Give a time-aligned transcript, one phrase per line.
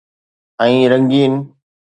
[0.65, 1.33] ۽ رنگين